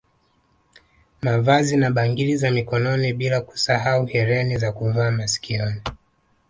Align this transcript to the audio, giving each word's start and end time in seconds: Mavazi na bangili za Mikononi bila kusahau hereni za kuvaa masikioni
Mavazi 1.21 1.77
na 1.77 1.91
bangili 1.91 2.37
za 2.37 2.51
Mikononi 2.51 3.13
bila 3.13 3.41
kusahau 3.41 4.05
hereni 4.05 4.57
za 4.57 4.71
kuvaa 4.71 5.11
masikioni 5.11 5.81